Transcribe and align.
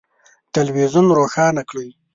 تلویزون 0.53 1.05
روښانه 1.17 1.63
کړئ 1.69 1.89